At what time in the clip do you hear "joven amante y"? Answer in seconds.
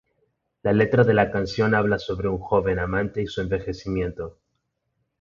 2.39-3.27